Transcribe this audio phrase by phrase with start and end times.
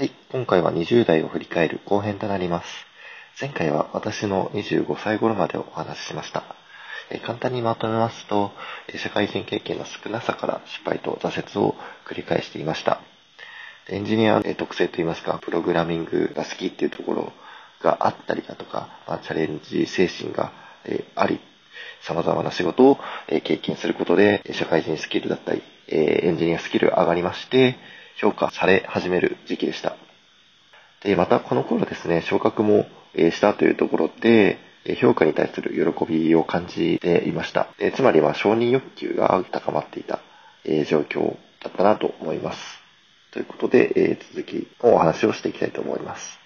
[0.00, 2.66] はい、今回は20代を振り返る後編となります。
[3.38, 6.42] 前回は私の25歳頃までお話ししました。
[7.10, 8.50] え簡単にまとめますと、
[8.96, 11.74] 社会人経験の少なさから失敗と挫折を
[12.06, 13.02] 繰り返していました。
[13.90, 17.32] エンジニアの特性といいますか、プログラミングが好きっていうところ
[17.82, 20.50] があったりだとか、あ、チャレンジ精神が
[21.14, 21.40] あり、
[22.04, 22.98] 様々な仕事を
[23.44, 27.76] 経験することで、社会人スキルだったり、エンジニアスキル上がりまして、
[28.20, 29.96] 評価され始める時期でした。
[31.02, 34.58] で、またこの頃ですね、昇格もしたというところで、
[35.00, 37.68] 評価に対する喜びを感じていました。
[37.78, 40.20] えつまりは承認欲求が高まっていた
[40.64, 42.80] え状況だったなと思います。
[43.32, 46.38] ということで、え続きのお話をしていきたいと思います。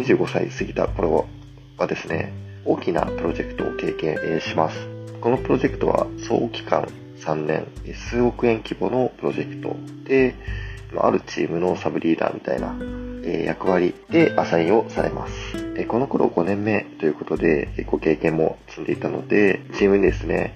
[0.00, 1.26] 25歳過ぎた頃
[1.76, 2.32] はですね、
[2.64, 4.88] 大きなプロジェクトを経験します。
[5.20, 10.34] このプロジェクトは総期間3年、数億円規模のプロジェクトで、
[10.96, 12.74] あるチームのサブリーダーみたいな
[13.44, 15.84] 役割でアサインをされます。
[15.86, 20.54] この頃5年目ということで結構経験も積んでいたので、チームにですね、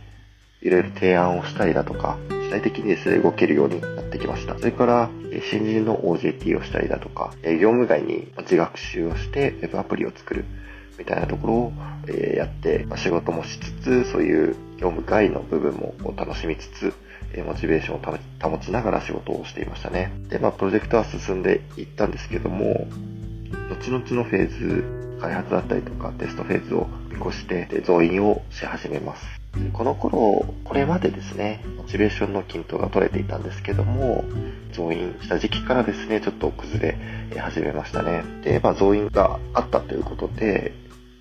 [0.63, 4.59] いろいろ提案をしたりだとか、主体的にですね、動けるようになってきました。
[4.59, 5.11] それから、
[5.51, 10.45] 新人の OJT をしたりだとか、業務外に自学習をしてウェブアプリを作る
[10.99, 11.73] みたいなところを
[12.37, 16.95] やって、仕事もしつつ、そういう業務外の部分も楽しみつつ、
[17.43, 20.13] モチベーションを保ちながら仕事をしていましたね。
[20.29, 22.87] で、まあ、プロジェクトは進んでいったんですけども、
[23.71, 24.85] 後々のフェーズ、
[25.21, 29.25] 開発だったりとかテストフェーズを見越して増員をし始めます。
[29.73, 34.25] この頃、これまでですね、モチベーションの均等が取れていたんですけども、
[34.73, 36.97] 増員した時期からですね、ちょっと崩
[37.31, 38.25] れ始めましたね。
[38.43, 40.73] で、まあ、増員があったということで、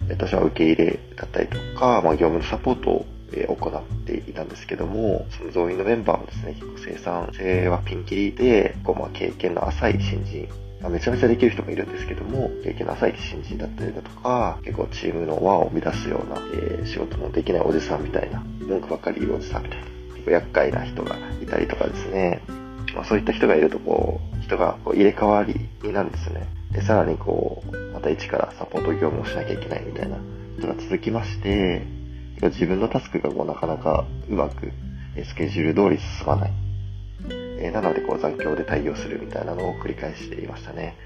[0.09, 10.47] 私は受け入れだったりとか、まあ、業務のサポートを行っていたんですけども、その増員のメンバーもですね、結構生産性はピンキリで、こうまあ経験の浅い新人、
[10.81, 19.85] ま、めちゃめちゃできる人もいるんですけども、経験の浅い新人だったりだとか、結構チームの輪を乱すような、えー、仕事のできないおじさんみたいな、文句ばっかり言うおじさんみたいな、
[20.15, 22.41] 結構厄介な人がいたりとかですね、
[22.93, 26.47] まあ、そういった人がいるとこう、人がこう入れ替わりになるんですね。
[26.73, 30.21] で、さらにこう、また一からサポート業務をしなきゃいけないみたいなこ
[30.61, 31.85] とが続きまして、
[32.41, 34.71] 自分のタスクがこうなかなかうまく
[35.23, 36.51] スケジュール通り進まない。
[37.59, 40.97] えー、なのでこう残業で対応するみたいなのを繰り返していましたね。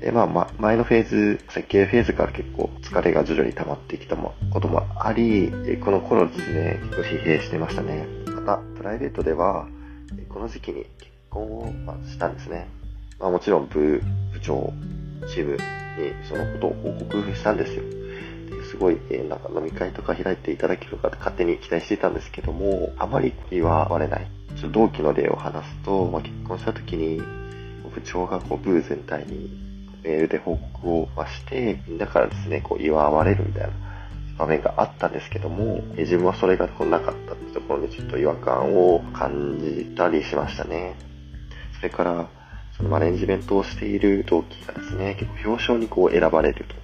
[0.00, 5.50] で、まあ、ま、前のフェーズ、設計フェーズから結構疲れが徐々に溜まってきたこともあり、
[5.82, 8.06] この頃ですね、結構疲弊してましたね。
[8.34, 9.68] また、プライベートでは、
[10.28, 11.72] この時期に結婚を
[12.08, 12.68] したんですね。
[13.20, 14.02] まあもちろん部、
[14.32, 14.72] 部長、
[15.28, 15.58] チームに
[16.28, 17.82] そのことを報告したんですよ。
[18.70, 24.26] すごい、えー、なんか飲み会とか開いていただけるかって勝手に期待していたんですけども、あまり言われない。
[24.56, 27.20] ちょっと同期の例を話すと、まあ、結婚した時に、
[27.94, 29.50] 部長がこう部全体に
[30.02, 33.70] メールで報告をして、みんなからですね、こう祝われるみたいな
[34.38, 40.94] 場面があったんですけども、え、自分はそれがこうなかったってところでちょっと違和感を感じたりしましたね。
[41.76, 42.28] それから、
[42.82, 46.74] そのマネジメントをしている同期がですね、結構表彰にこう選ばれると。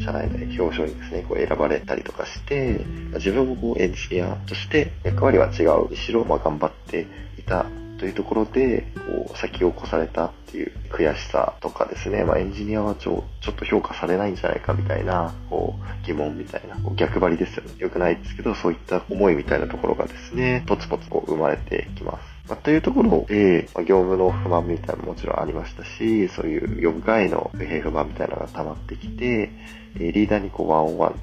[0.00, 7.06] 社内で表彰にですね、こう選ばれたりとかして、自分もこうエンジニアとして役割は違う、にしろまあ頑張って
[7.38, 7.64] いた
[7.98, 17.72] というところで、こう先を越されたっていう悔しさとかですね、まあエンジニアはちょちょっと評価されないんじゃないかみたいな、こう疑問みたいな、こう逆張りですよね。
[17.78, 22.37] 良くないですけど、そういった思いみたいなところがですね、ポツポツこう生まれてきます。
[22.48, 29.50] まあ、というところで、まあ、業務の不満みたいなももちろんありましたし、そういう業務外の不平不満みたいなのが溜まってきて、
[29.96, 31.18] リーダーにこうワンオンワン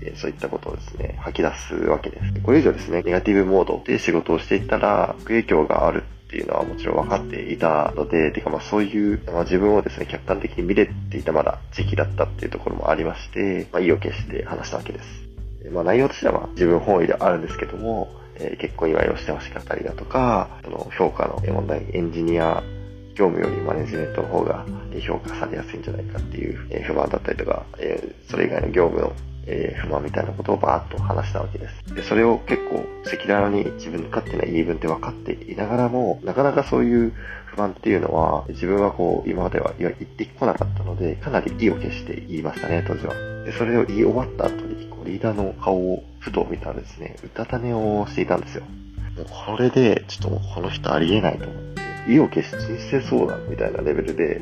[0.00, 2.40] で、そういったことをですね、吐き出すわけです。
[2.42, 15.08] これ以上ですね、ネガティブモードで仕事をしていったら、悪影響があるっていうのはもちろん分かっていたので、てかまあそういう、まあ、自分をですね、客観的に見れていたまだ時期だったっていうところもありまして、まあ意を決して話したわけです。
[15.72, 18.08] まあ内容としてはまあ自分本位ではあるんですけども、
[18.40, 22.62] え結婚祝いをしてほしかったりだとか、その評価の問題、エンジニア
[23.14, 24.64] 業務よりマネジメントの方が
[25.00, 27.64] 評価されやすいんじゃないかっていう不満だったりとか、
[28.28, 29.12] それ以外の業務の
[29.82, 31.94] 不満みたいなことをバーッと話したわけです。
[31.94, 37.12] でそれを結構赤裸々に自分勝手な言い分って分かっていながらも、なかなかそういう
[37.46, 43.14] 不満っていうのは自分はこう今までは言ってこなかったので、かなり意を決して言いましたね、当時は。
[43.44, 48.62] でそれを言い終わった後に、こうリーダーの顔をふと見たらですね、うたた寝をしていたんですよ。
[49.16, 49.26] もう
[49.56, 51.56] これで、ちょっともうこの人ありえないと思っ
[52.06, 54.40] て、意を決して人生相談みたいなレベルで、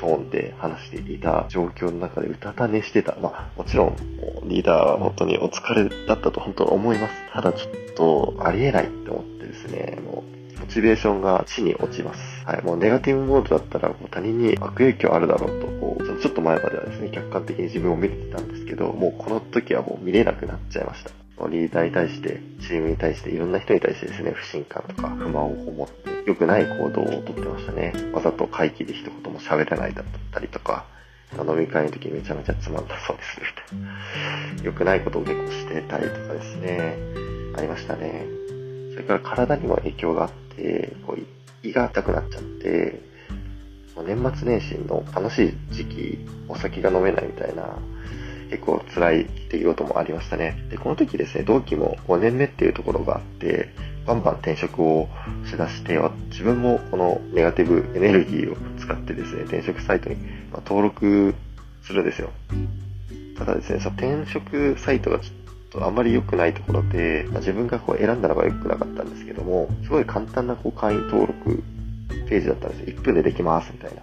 [0.00, 3.16] トーンで話していた状況の中でうたた寝してた。
[3.20, 3.96] まあ、もちろん、
[4.44, 7.14] リーダーは本当にお疲れだったと本当に思います。
[7.32, 10.24] ただちょっと、ありえないって思ってですね、も
[10.56, 12.46] う、モチベーションが地に落ちます。
[12.46, 21.19] はい、もうネガティブモードだったらもう他人に悪影響あるだろうと、こう、ちょっと前まではですね、客観的に自分を見れてたんですけど、もうこの時はもう見れなくなっちゃいました。
[21.48, 27.92] リーダーに対して、チームに対して、いろんな人に対してですね、不信感とか不満を持って、良くない行動をとってましたね。
[28.12, 30.84] わざと会議で一言も喋らないだったりとか、
[31.32, 34.64] 飲み会の時にめちゃめちゃつまんなそうにするみたいな。
[34.64, 36.96] 良くないことを結構してたりとかですね、
[37.56, 38.26] ありましたね。
[38.92, 43.00] それから体にも影響があって、こう胃が痛くなっちゃって、
[44.06, 47.78] 年末年始の楽しい時期、お酒が飲めないみたいな、
[48.50, 50.56] 結構辛い出来事もありましたね。
[50.70, 53.68] で、この時ですね、同期も5年目っていうところがあって、
[54.06, 55.08] バンバン転職を
[55.46, 55.98] しだして、
[56.30, 60.16] 自分もこのネガティブエネルギーを使ってですね、転職サイトに
[60.52, 61.34] 登録
[61.82, 62.30] するんですよ。
[63.38, 71.62] ただですね、その転職サイトがちょっとあんまり良くないところで、まあ、自分がこう選んだのが良くなかったんですけども、すごい簡単なこう会員登録
[72.28, 72.96] ページだったんですよ。
[72.98, 74.02] 1分でできますみたいな。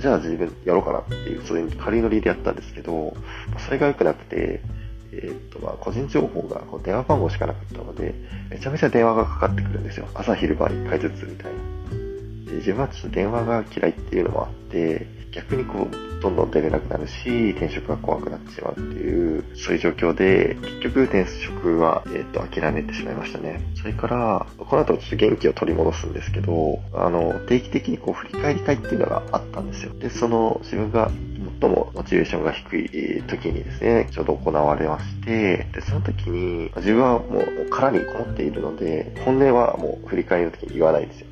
[0.00, 3.14] じゃあ自分やろうかなっていう、そういう軽いノリでやったんですけど、
[3.58, 4.60] それが良くなくて、
[5.12, 8.14] えー、っと、まあ、個人情報がこう電話番号しかなかったので、
[8.48, 10.06] めちゃめちゃ電話がかかってくるんですよ。
[10.14, 12.50] 朝昼晩1回ずつみたいな。
[12.50, 23.60] で自分はちょっと電話が嫌いっていうのもあって、逆にこう、どんどん出れなくなるし、転職が怖くなってしまうっていう、そういう状況で、結局転職は、えっ、と、諦めてしまいましたね。
[23.76, 29.92] それから、この後ちょっと元気を取り戻すんですけど、あの、定期的にこう振り返りたいっていうのがあったんですよ。
[29.98, 31.10] で、その自分が
[31.60, 41.29] 最もモチベーションが低い時にですね、ちょうど行われまして、で、その時に、自分はもう殻にこもっているので、本音はもう振り返りの時に言わないんですよ。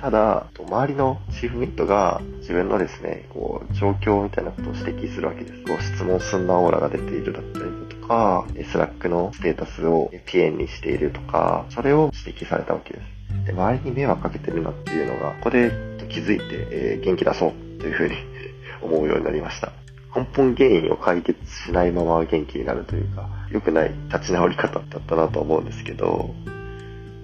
[0.00, 5.62] ただ、周りのチームメイトが自分のですね、こう、状況みたいなことを指摘するわけです。
[5.64, 7.70] こう、質問すんなオーラが出ているだったりだ
[8.00, 13.46] とか、 Slack のステータスをぴえんにしているとか、それを指摘されたわけです。
[13.46, 15.70] で、周りに迷惑かけてるなっていうのが、ここで
[16.08, 18.14] 気づいて、えー、元気出そうというふうに
[18.80, 19.72] 思うようになりました。
[20.16, 26.34] 根本原因を解決しないまま元気になるというか、良くない立ち直り方だったなと思うんですけど、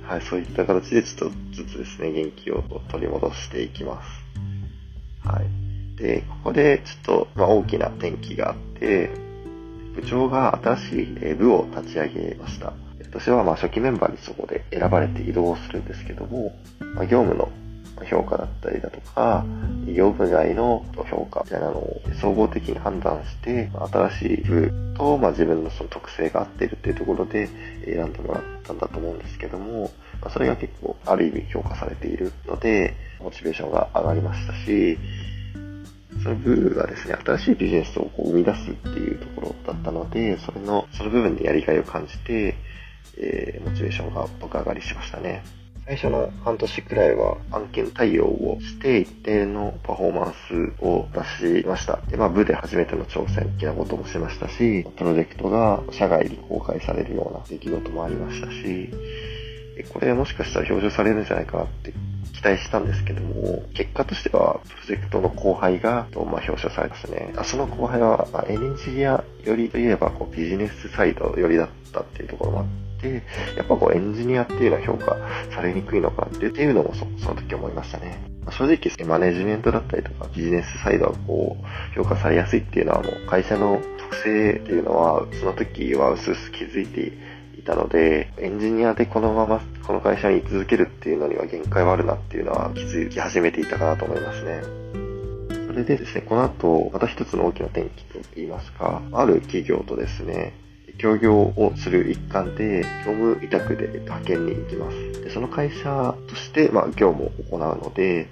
[0.07, 5.29] はい、そういった形でちょっとずつですね、元気を取り戻していきます。
[5.29, 6.01] はい。
[6.01, 9.11] で、ここでちょっと、まあ、大きな転機があって、
[9.97, 12.73] 部長が新しい部を立ち上げました。
[13.03, 16.53] 私はまあ初期メンバーにそこで選ばれて移動するんですけども、
[16.95, 17.51] まあ、業務の
[18.05, 19.45] 評価だったりだとか、
[19.87, 27.49] 業務外の評価みたいなのを総合的に判断して、新しい部と、まあ、自分のその特性が合っているっていうところで
[27.85, 29.91] 選んでもらったんだと思うんですけども、
[30.21, 34.99] まあ、それが結構ある意味評価されているので、モチベーションが上がりましたし、
[36.23, 42.57] その部がですね、新しいビジネスをこう生み出すっていうところだったので、それの、その部分でやりがいを感じて、
[43.19, 45.43] えー、モチベーションが爆上がりしましたね。
[45.87, 50.35] 最初の半年くらいは案件対応をして一定のパフォーマン
[50.79, 52.01] スを出しました。
[52.09, 58.91] で、まあ部で初めての挑戦的なこともしましたし、プロジェクトが社外に公開されるような出来事もありましたし、
[59.93, 61.93] これもしかしたら表彰されるんじゃないかなって
[62.33, 67.33] 期待したんですけども、結果としては、プロジェクトの後輩が、まあ、表彰されますね。
[67.45, 73.23] その後輩は、ま、エンジニアよりといえば、こう、ビジネスサイドよりだったっていうところもあって、で、
[73.57, 75.17] やっぱこうエンジニアっていうのは評価
[75.55, 78.19] されにくいのかっていうのもそその時思いましたね。
[78.51, 87.13] 正直マネジメントだったりとかビジネスサイドはこう評価されやすいっていうのはもう会社の特性っていうのはその時は薄々気づいて
[87.59, 94.63] いたので、エンジニアでこのままこの会社に居続けるっていうのには限界はあるなっていうのは気づき始めていたかなと思いますね。
[95.67, 100.55] それでですね、この後、また一つの大きな転機と言いますか、ある企業とですね、
[100.99, 105.25] 協業をする一環で、業務委託で派遣に行きます。
[105.25, 108.29] でその会社として、まあ、業務を行うので、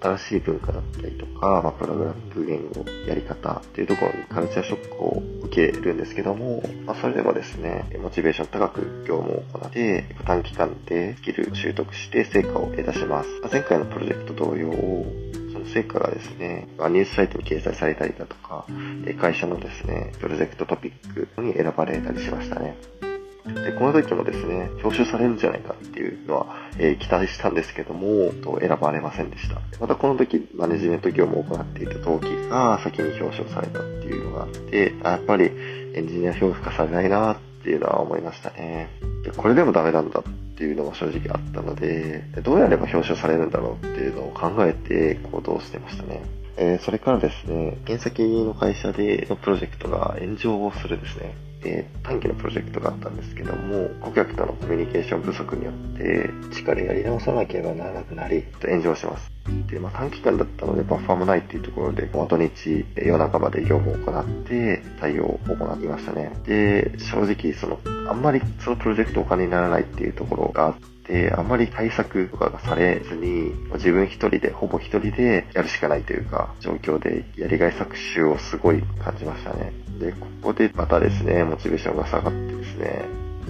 [0.00, 13.28] 新しい文化だったりとか、まあ、プログラミング言語、やり方っていうところにカルチャーショックを受けるんですけども、まあ、それでもですね、モチベーション高く業務を行って、短期間でスキル習得して成果を得出します。
[13.50, 14.70] 前回のプロジェクト同様、
[15.72, 18.66] 成果がですね、ニュースサイトに掲載されたりだとか、
[19.20, 22.76] 会社のですね、プロジェクトトピックに選ばれたりしましたね。
[23.46, 26.46] で、この時もですね、表彰されるんじゃないかっていうのは、
[26.78, 29.60] えー、期待したんですけども、と選ばれませんでした。
[29.80, 35.50] またこの時、マネジメント業務を行っていた同期が先に表彰されたっていうのがあって、やっぱり
[35.94, 38.88] エンジニア評価されないなっていうのは思いましたね。
[39.22, 40.22] でこれでもダメなんだ
[40.56, 46.22] っていうのも正直あったので、どうやれば表彰されるんだろうっていうのを考えて行動してましたね。
[46.56, 51.34] えー、それからですね、原先の会社でのプロジェクトが炎上をするですね、
[51.64, 59.30] え、短期のプロジェクトがあったんですけども、顧客とのコミュニケーション不足によって、力やり直さなければならなくなり、炎上します。
[59.68, 66.32] で、まあ、短期間だったのでバッファーもないっていうところで、土日、夜中まで業務を行って対応を行いましたね。
[66.46, 79.72] で、正直、その、あんまりそのプロジェクトお金にならないっていうところがあって、で、あまり対策とかがされずに、自分一人で、ほぼ一人でやるしかないというか、状況でやりがい搾取をすごい感じましたね。
[79.98, 83.04] で、ここでまたですね、モチベーションが下がってですね、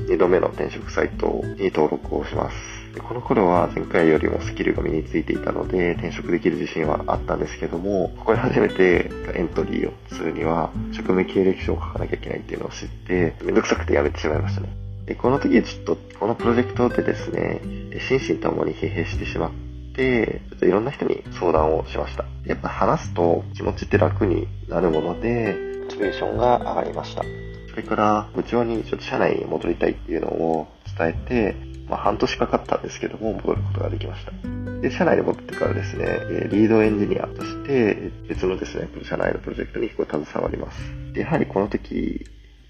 [0.09, 1.27] 2度目の転職サイト
[1.59, 2.57] に登録をします。
[2.95, 14.69] でこの頃は前回よりもスキルが身についていたので転職できる自信はあったんですけども、ここで初めてエントリーをするには職務経歴書を書かなきゃいけないっていうのを知って、めんどくさくてやめてしまいましたね。
[15.05, 17.61] で、この時ちょっと、このプロジェクトでですね、
[18.09, 19.51] 心身ともに疲弊してしまっ
[19.95, 22.25] て、ちょっといろんな人に相談をしました。
[22.47, 27.23] やっぱ話すと気持ちって楽になるもので、チベーションが上がりました。
[27.71, 31.57] それから、部長にちょっと社内に戻りたいっていうのを伝えて、
[31.89, 34.33] まあ、半年かかったんですけども、戻ることができました。
[34.81, 40.79] で、社内に戻ってからですね、リードエンジニアとして、別のですね、社内のプロジェクトに携わります。
[41.13, 42.27] で、やはりこの時、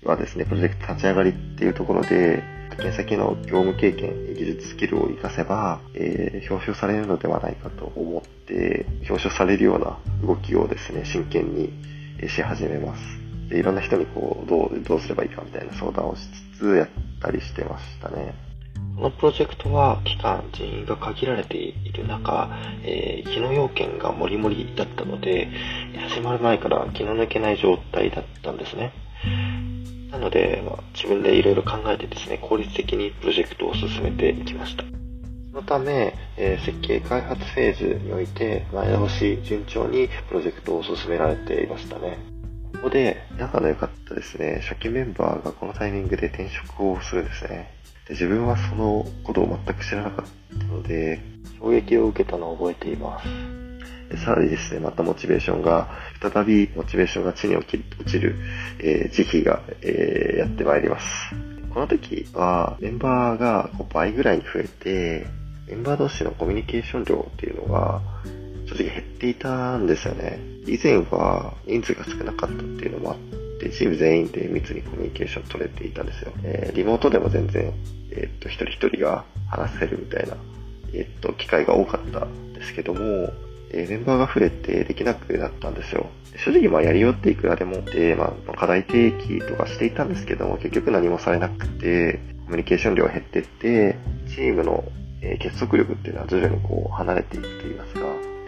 [0.06, 2.42] はですね、プロジェクト立ち上がりっていうところで、
[2.80, 11.72] 県先の業務経験、技術スキルを活かせば、えー、表彰されるのではないかと思って、表彰されるような動きをですね、真剣に
[12.28, 13.02] し始めます。
[13.48, 16.88] でいろんな人にこう、どう、どうすればいいかみたいな相談をしつつやっ
[17.20, 18.34] たりしてましたね。
[18.96, 22.48] このプロジェクトは期間、人員が限られている中、
[22.82, 25.48] えー、日の要件がもりもりだったので、
[26.08, 28.92] 始まる前から気の抜けない状態だったんですね。
[30.10, 34.95] なので、まあ、自分でいろいろ考えてですね、効率的にプロジェクトを進めていきました。
[35.56, 42.18] そのため、えー、設計開発フェーズにおいて、前倒し順調にプロジェクトを進められていましたね。
[42.74, 47.72] ここで、仲の良かったですね、初期メンバーがこのタイミングで転職をするんですね。
[48.06, 51.22] で自分はそのことを全く知らなかったので、
[51.58, 53.18] 衝撃を受けたのを覚えていま
[54.14, 54.22] す。
[54.22, 55.88] さらにですね、またモチベーションが、
[56.20, 58.36] 再びモチベーションが地に落ちる、
[58.78, 61.34] えー、時期が、えー、やってまいります。
[61.72, 68.00] この時はメンバーが倍ぐらいに増えて、メンバー同士のコミュニケーション量っていうのが
[68.66, 70.38] 正直減っていたんですよね。
[70.66, 73.18] 以前は人数が少なかったっていうのもあっ
[73.60, 76.32] て、チーム全員で密にコミュニケーション取れていたんですよ。
[76.44, 77.72] えー、リモートでも全然、
[78.10, 80.36] えー、っと、一人一人が話せるみたいな、
[80.92, 83.00] えー、っと、機会が多かったんですけども、
[83.70, 86.06] えーメンバーが増えてできなくなったんですよ。
[86.36, 93.96] 正直まあやりよっていくらでも、で、まあ課題提起とかしていたんですけども、結局何もされなくて、コミュニケーション量減ってって、
[94.28, 94.84] チームの
[95.40, 98.00] 結束力っていうのは徐々にこう離れていくといいますか、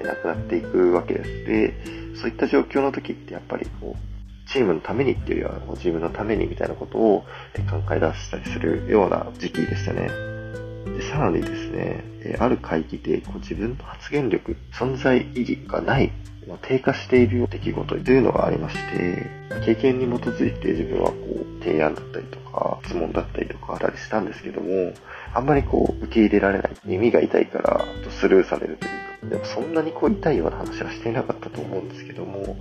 [0.04, 1.44] なくなっていくわけです。
[1.44, 1.74] で、
[2.16, 7.24] そういった状況の時ってやっぱりこう、チームのためにっていうよりは自分のためにみたいなことを
[7.68, 10.08] 考え出したりするような時期でしたね。
[10.08, 16.10] でさらにですね、ある会議でこう自分の発言力、存在意義がない、
[16.48, 19.26] まあ、低下している出来事というのがありまして、
[19.64, 21.14] 経験に基づいて自分はこ
[21.60, 24.92] う提案だったりとか、質問だったりとかあったりしたんですけども、
[25.34, 32.56] あんまりこう受け入れられない、耳が痛いからスルーされるというか、でもそんなにこう痛いような話はしていなかったと思うんですけども、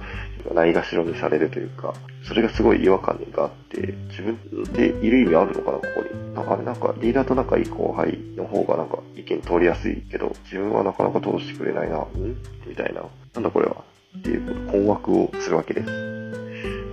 [0.53, 6.35] ないがしろにされるというか、それがすごい違和感があって、自分でいる意味あるのかな、ここに。
[6.35, 12.35] なんかあれ、なんかリーダーと仲いい後輩の方がなんか意見通りやすいけど、自分はなかなか通してくれないな、うん？
[12.67, 13.03] みたいな。
[13.37, 13.83] なんだこれは
[14.17, 15.87] っていう困惑をするわけです。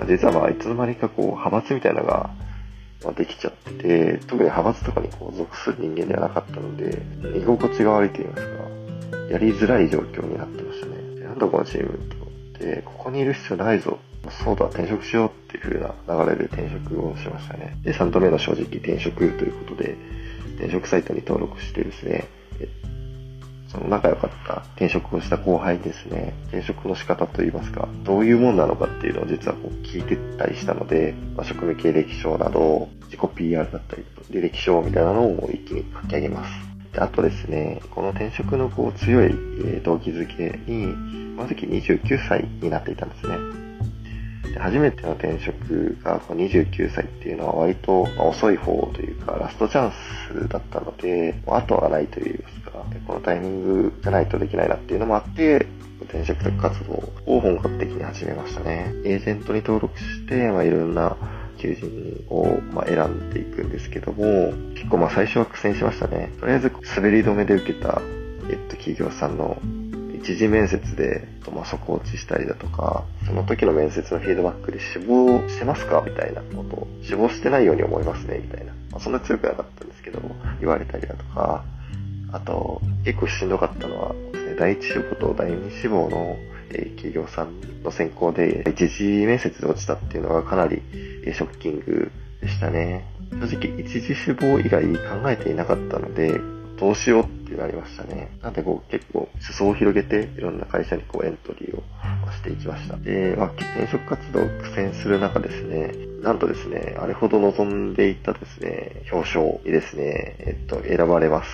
[0.06, 2.28] 実はまあ、いつの間にかこう、派閥みたいなのが、
[3.02, 7.00] まできちゃって、特に派閥とかにこう属する人間ではなかったので、
[7.38, 11.24] 居心地が悪いと言いますか、やりづらい状況になってましたね。
[11.24, 11.98] なんだこのチーム
[12.58, 12.62] と。
[12.62, 13.98] で、ここにいる必要ないぞ。
[14.28, 17.78] そうだ、転職しようっていう風な流れで転職をしましたね。
[17.82, 19.96] で、3度目の正直転職ということで、
[20.56, 22.26] 転職サイトに登録してですね、
[23.74, 36.52] その仲良かった転職をした後輩ですね、転職の仕方といいますか、どういうもんなのかっていうのを実はこう聞いてたりしたので、まあ、職務経歴書など、自己 PR だったり、履歴書みたいなのを一気に書き上げます。
[36.92, 39.32] であとですね、この転職のこう強い、
[39.82, 40.94] 動機づけに、
[41.36, 43.63] この時29歳になっていたんですね。
[44.54, 49.92] で初めての転職がこう29歳っていうのは割と遅い方というか、ラストチャン
[50.30, 52.70] スだったので、後がないといいますか、
[53.04, 55.66] このタイミングじゃないとできないなっていうのもあって、
[56.04, 58.92] 転職活動を本格的に始めましたね。
[59.04, 61.16] エージェントに登録して、まあ、いろんな
[61.58, 66.30] 求人を、ま、選んでいくんですけども、結構まあ最初は苦戦しましたね。
[66.38, 68.00] とりあえず滑り止めで受けた、
[68.48, 69.56] えっと、企業さんの
[70.24, 76.02] 一次面接で、まあ、底落ちしたりだとか、その時の面接のフィードバックで死亡してますか？
[76.04, 78.72] みたいなことを、死亡してないように思いますね、みたいな。
[78.90, 80.20] まあ、そんな強くなかったんですけど、
[80.60, 81.62] 言われたりだとか、
[82.32, 84.14] あと、結構しんどかったのは、
[84.58, 86.36] 第一志望と第二志望の
[86.70, 90.82] え企業さんの選考で一次面接で落ちたっていうのがかなり
[91.24, 93.04] えショッキングでしたね。
[93.30, 94.82] 正直一次志望以外
[95.22, 96.40] 考えていなかったので、
[96.78, 98.36] どうしようってなりましたね。
[98.42, 101.82] なんでこう結構裾を広げていろんな会社にこうエントリーを
[102.32, 102.96] していきました。
[102.96, 111.50] で、まあ、転職活動を苦戦する中ですね、なんとですね、あれほど望んでいたですね、表彰にですね、えっと、選ばれます。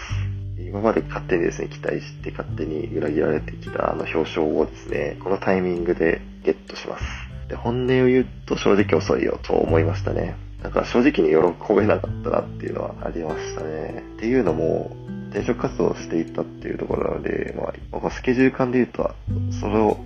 [0.58, 7.04] 今まで勝手にですね、期待して勝手に裏切られてきたあの表彰をですね、このタイミングでゲットします。
[7.48, 10.36] で、本音を言うと正直遅いよと思いましたね。
[10.62, 14.04] なんか正直に喜べなかったなっていうのはありましたね。
[14.16, 14.94] っていうのも、
[15.30, 17.72] 転職活動をしていったっていうところなので、ま
[18.06, 19.14] あ、スケジュール感で言うと、
[19.60, 19.98] それを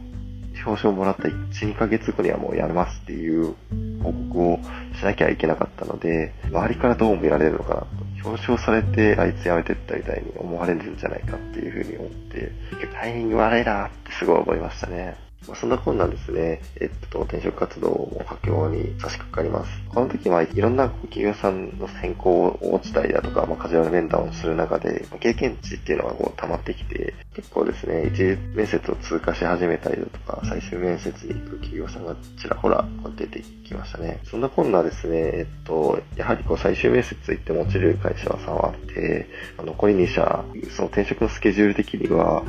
[0.64, 3.54] 表彰をもらった1、2ヶ月後にはもうやめますっていう
[4.02, 4.58] 報告を
[4.98, 7.86] しなきゃいけなかったので、周りからどう見られるのかなと。
[8.24, 12.52] 表彰されてあいつ辞めてったみたいに思われるんじゃないかっていうふうに思って、
[12.94, 15.23] タイミング悪いなってすごい思いましたね。
[15.46, 19.70] まあ、そんなこんなんですね、えっと、転職活動も佳境に差し掛かります。
[19.88, 32.84] この時はいろんな企業さんの選考を落ちたりだとか、まあ、カジュアル面談をする中で、経験値っていうのがこう溜まってきて、結構ですね、一次面接を通過し始めたりだとか、最終面接に行く企業さんがちらほら
[33.16, 34.20] 出てきましたね。
[34.24, 42.42] そんなこんなですね、えっと、やはりこう最終面接行っても落ちる会社は3あって、残り2社、その転職のスケジュール的には、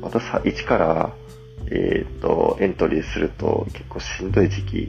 [0.00, 1.12] また1から
[1.70, 4.88] えっ、ー、と、エントリーすると結構しんどい時期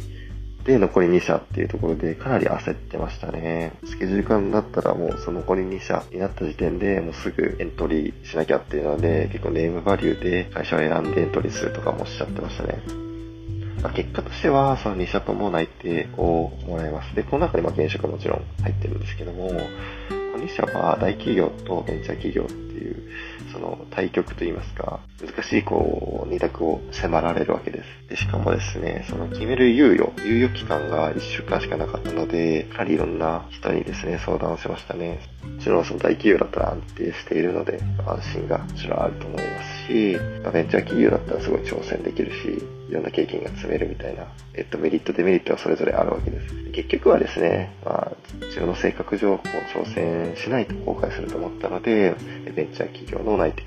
[0.64, 3.74] で残り2社っていうところでかなり焦ってましたね。
[3.84, 12.80] スケジュール感だったらもうその残り2社になった時点でもうすぐエントリーしなきゃっていうので結構ネームバリューで会社を選んでエントリーするとかもおっしゃってましたね。
[13.82, 17.16] まあ、結果としてはその2社とも内定をもらいます。
[17.16, 19.54] で、この中にまあ現職もちろん入ってるんですけども、こ
[20.38, 23.10] の2社は大企業とベンチャー企業っていう
[23.52, 28.10] その対局といいますか、難しいこう、二択を迫られるわけです。
[28.10, 35.20] でしかもですね、その決める猶予、猶予期間が1週間しかなかったので、やはりいろんな人にですね、相談をしましたね。
[35.44, 40.18] もちろんその大企業だったら安定しているので、安心がもちろんあると思いますし、
[40.54, 46.56] ベンチャー企業だったらすごい挑戦できるし、いろんな経験が積めるみたいな、えっと、メリット、デメリットはそれぞれあるわけです。
[46.72, 48.12] 結局はですね、まあ、
[48.46, 52.16] 自分の性格上、こう、挑戦しないと後悔すると思ったので、
[52.56, 53.64] ベンチャー企業の内定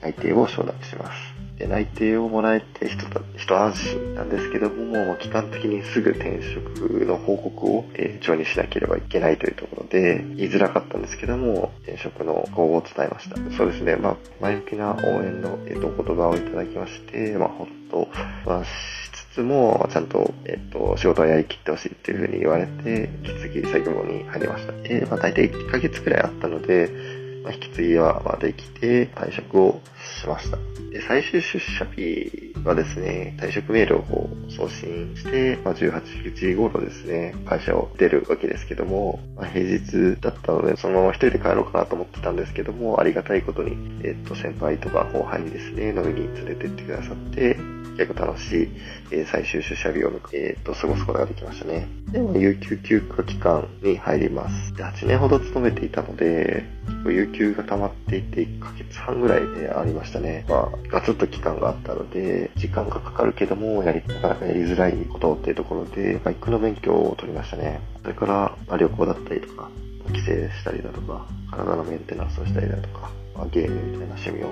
[0.00, 1.37] 内定を承諾します。
[1.58, 2.96] で内定をもらえて一
[3.36, 13.36] 一安心なんですけども、もう期間的にすぐ転職の報告を、えー、帳にしなければいけないというところで、言いづらかったんですけども、転職の意向を伝えました。
[13.56, 18.08] そうですね、まあ、前向きな応援の、えーと、お言葉をいただきまして、まあ、ほっと、
[18.46, 18.68] まあ、し
[19.12, 24.72] つつも、ちゃんと、えっ、と、仕事をやりきってほしいっていうふうに言われて、引き継ぎ作業に入りました。
[24.72, 29.80] で、まあ、大体1ヶ月くらいあったので、まあ、引き継ぎはまできて退職を
[30.20, 30.56] しました。
[30.90, 47.56] で、最終出社日はですね、退職メールをこう送信して、まあ、18時頃ですね、会社を出るわけですけども、まあ、平日だったので、そのまま一人で帰ろうかなと思ってたんですけども、ありがたいことに、えっと、先輩とか後輩にですね、飲みに連れてってくださって、
[47.98, 48.68] 結構楽しい、
[49.10, 51.88] えー、最終出社日を、えー、っと過ごすことができましたね。
[52.12, 54.72] でも、有給休暇期間に入ります。
[54.74, 56.64] で、8年ほど勤めていたので、
[57.04, 60.46] 有給が溜まっていて1ヶ月半ぐらいでありましたね。
[60.48, 67.80] まあ、ガツッと期間があったので、時間がかかるけども、やり、なかなかやりづらいことっていうところで、バイクの勉強を取りましたね。
[68.02, 68.32] それから、
[68.68, 69.68] まあ、旅行だったりとか、
[70.12, 74.48] 帰省したりだとか、体のメンテナンスをしたりだとか、まあ、ゲームみたいな趣味を、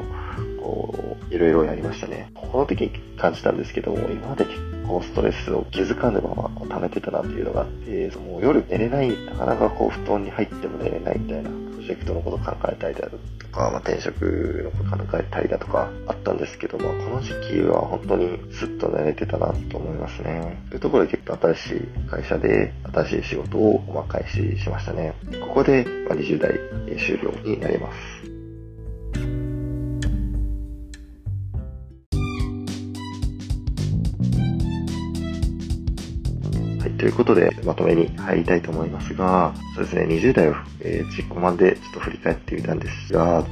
[0.63, 2.31] こう、いろいろやりましたね。
[2.35, 13.19] この時に感じたんですけども、今まで結構ストレスを気づかぬまま溜めてたなっていうのがあって、その夜寝れない、なかなかこう布団に入っても寝れないみたいな、プロジェクトのこと考えたりだと
[13.49, 14.23] か、まあ、転職
[14.65, 20.63] のこと考えたりだとかあったんですけども、この時期は本当にスッと寝れてたなと思いますね。
[20.71, 25.15] というところで結構新しい会社で新しい仕事をま開始しましたね。
[25.41, 26.53] ここで20代
[26.99, 28.36] 終了になります。
[37.07, 43.47] ということで、まとめに入りたいと思いますが、そうですね、20代を、えー、実行版でちょっと振り返ってみたんですが、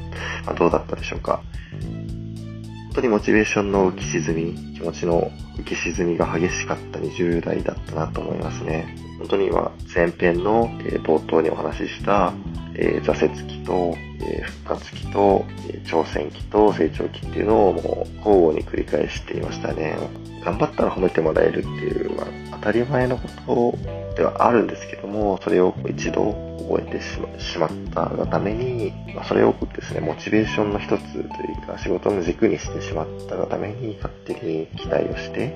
[0.44, 1.40] まあ、どうだったでしょうか？
[1.80, 8.96] 本当にモチベーションの浮き沈み、気持ちの浮き沈みが激しかった20代だったなと思いますね。
[9.20, 12.32] 本当に今、前編の、えー、冒頭にお話しした、
[12.74, 13.94] えー、挫折期と、
[14.26, 19.96] ええ復活期と、え挑戦期と成長期っていうのをもう交互に繰り返していましたね。
[20.44, 22.26] 頑張ったら褒めてもらえるっていう、まあ、
[22.64, 26.32] 当たり前のことではあるんですけども、それを一度
[26.70, 27.00] 覚えて
[27.38, 35.52] しまったがために、ま、それをですね、モチベーションの一つというか、仕事の軸にしてしまったがために、勝手に期待をして、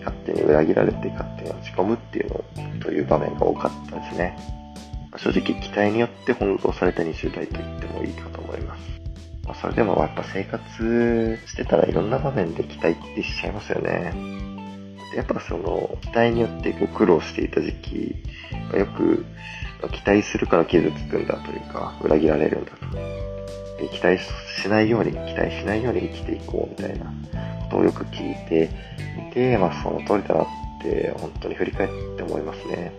[0.00, 2.44] 勝手に裏切られて勝手に落ち込むっていうの
[2.82, 4.36] という場面が多かったですね。
[5.18, 9.00] 正直期待によって翻弄された20代と言ってもいいかと思います。
[9.44, 14.59] まあ、それでもやっぱ生活してたらいろんな場面で期待ってしちゃいますよね。
[15.14, 18.16] やっぱその期待によってこう苦労していた時期
[18.76, 19.24] よく
[19.92, 23.20] 期待するから傷つくんだというか裏切られるんだと。
[23.88, 24.22] 期待
[24.62, 27.12] しないように、期待しないように生きていこうみたいなこ
[27.70, 28.70] とをよく聞いて
[29.30, 30.46] いて、まあその通りだなっ
[30.82, 32.92] て本当に振り返って思いますね。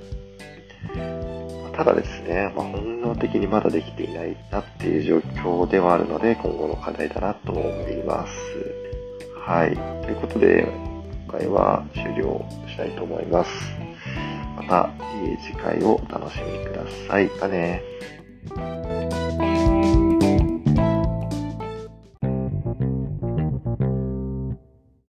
[1.75, 8.33] ただですね、まあ、本能的にまだできていないなっていう状況ではあるので、今後の課題だなと思います。
[9.37, 9.75] はい。
[10.03, 10.67] ということで、
[11.31, 13.51] 回は終了したいと思います。
[14.57, 14.89] また、
[15.41, 17.27] 次回をお楽しみください。
[17.27, 19.20] またね。